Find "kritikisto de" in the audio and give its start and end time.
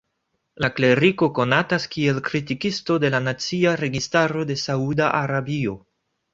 2.31-3.13